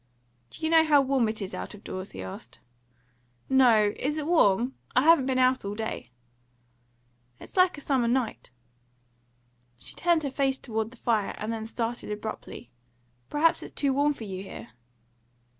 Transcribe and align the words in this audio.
"Do 0.49 0.65
you 0.65 0.71
know 0.71 0.83
how 0.83 0.99
warm 1.03 1.29
it 1.29 1.43
is 1.43 1.53
out 1.53 1.75
of 1.75 1.83
doors?" 1.83 2.09
he 2.09 2.23
asked. 2.23 2.59
"No, 3.49 3.93
is 3.97 4.17
it 4.17 4.25
warm? 4.25 4.73
I 4.95 5.03
haven't 5.03 5.27
been 5.27 5.37
out 5.37 5.63
all 5.63 5.75
day." 5.75 6.09
"It's 7.39 7.55
like 7.55 7.77
a 7.77 7.81
summer 7.81 8.07
night." 8.07 8.49
She 9.77 9.93
turned 9.93 10.23
her 10.23 10.31
face 10.31 10.57
towards 10.57 10.89
the 10.89 10.97
fire, 10.97 11.35
and 11.37 11.53
then 11.53 11.67
started 11.67 12.11
abruptly. 12.11 12.71
"Perhaps 13.29 13.61
it's 13.61 13.73
too 13.73 13.93
warm 13.93 14.13
for 14.13 14.23
you 14.23 14.41
here?" 14.41 14.69